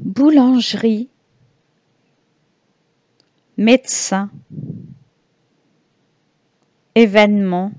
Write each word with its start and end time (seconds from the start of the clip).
boulangerie, 0.00 1.10
médecin, 3.58 4.30
événement, 6.94 7.72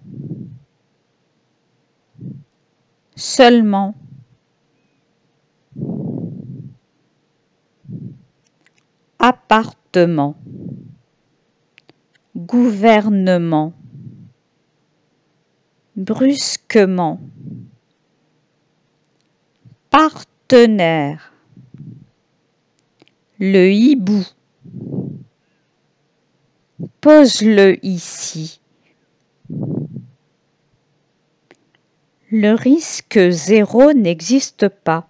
seulement, 3.16 3.96
appartement, 9.18 10.36
gouvernement, 12.36 13.74
brusquement, 15.96 17.20
partenaire, 19.90 21.31
le 23.42 23.72
hibou, 23.72 24.24
pose-le 27.02 27.84
ici. 27.84 28.62
Le 32.30 32.54
risque 32.54 33.32
zéro 33.32 33.94
n'existe 33.94 34.70
pas. 34.70 35.08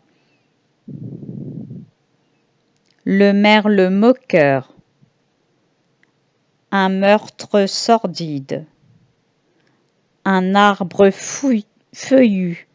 Le 3.04 3.34
merle 3.34 3.90
moqueur. 3.90 4.74
Un 6.72 6.88
meurtre 6.88 7.66
sordide. 7.66 8.66
Un 10.24 10.56
arbre 10.56 11.10
feuillu. 11.12 12.70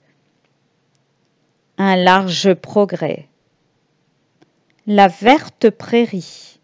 Un 1.78 1.96
large 1.96 2.52
progrès. 2.52 3.30
La 4.88 5.08
verte 5.08 5.68
prairie. 5.70 6.60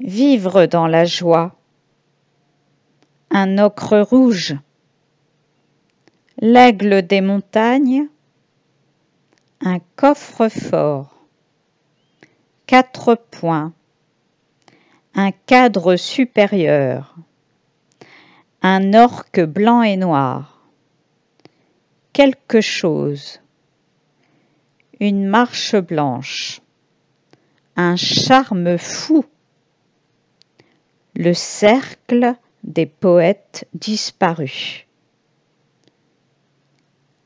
Vivre 0.00 0.64
dans 0.64 0.86
la 0.86 1.04
joie. 1.04 1.56
Un 3.30 3.58
ocre 3.58 3.98
rouge. 3.98 4.56
L'aigle 6.38 7.02
des 7.06 7.20
montagnes. 7.20 8.08
Un 9.60 9.78
coffre-fort. 9.96 11.26
Quatre 12.64 13.14
points. 13.14 13.74
Un 15.14 15.32
cadre 15.32 15.96
supérieur. 15.96 17.14
Un 18.62 18.94
orque 18.94 19.42
blanc 19.42 19.82
et 19.82 19.98
noir. 19.98 20.66
Quelque 22.14 22.62
chose. 22.62 23.43
Une 25.00 25.26
marche 25.26 25.74
blanche. 25.74 26.60
Un 27.74 27.96
charme 27.96 28.78
fou. 28.78 29.24
Le 31.16 31.34
cercle 31.34 32.34
des 32.62 32.86
poètes 32.86 33.66
disparus. 33.74 34.86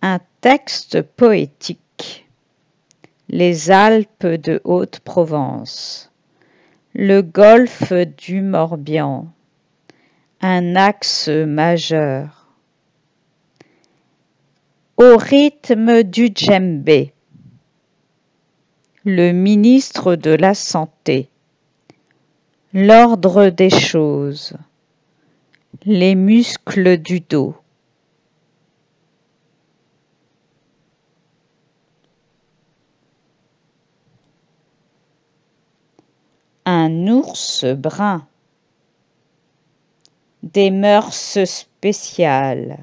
Un 0.01 0.19
texte 0.41 1.03
poétique. 1.03 2.27
Les 3.29 3.71
Alpes 3.71 4.27
de 4.27 4.63
Haute-Provence. 4.65 6.11
Le 6.95 7.21
golfe 7.21 7.93
du 7.93 8.41
Morbihan. 8.41 9.27
Un 10.41 10.75
axe 10.75 11.29
majeur. 11.29 12.47
Au 14.97 15.19
rythme 15.19 16.03
du 16.03 16.31
djembé. 16.35 17.13
Le 19.11 19.33
ministre 19.33 20.17
de 20.17 20.33
la 20.33 20.53
Santé. 20.53 21.31
L'ordre 22.75 23.49
des 23.49 23.71
choses. 23.71 24.53
Les 25.87 26.15
muscles 26.15 26.99
du 26.99 27.21
dos. 27.21 27.57
Un 36.67 37.07
ours 37.07 37.65
brun. 37.65 38.27
Des 40.43 40.71
mœurs 40.71 41.47
spéciales. 41.47 42.77